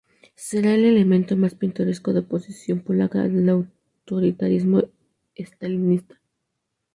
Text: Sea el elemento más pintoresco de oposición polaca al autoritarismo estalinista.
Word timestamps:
Sea 0.33 0.61
el 0.73 0.83
elemento 0.83 1.37
más 1.37 1.53
pintoresco 1.53 2.11
de 2.11 2.21
oposición 2.21 2.79
polaca 2.81 3.21
al 3.21 3.47
autoritarismo 3.47 4.81
estalinista. 5.35 6.19